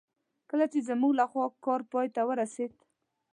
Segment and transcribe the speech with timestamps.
[0.49, 2.73] کله چې زموږ لخوا کار پای ته ورسېد.